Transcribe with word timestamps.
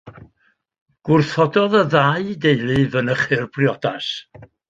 Gwrthododd 1.09 1.75
y 1.81 1.83
ddau 1.91 2.33
deulu 2.47 2.79
fynychu'r 2.97 3.47
briodas. 3.59 4.11